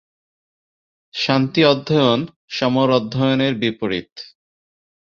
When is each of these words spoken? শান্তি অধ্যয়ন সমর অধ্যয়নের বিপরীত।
শান্তি 1.13 1.61
অধ্যয়ন 1.65 2.19
সমর 2.49 2.87
অধ্যয়নের 2.89 3.53
বিপরীত। 3.55 4.11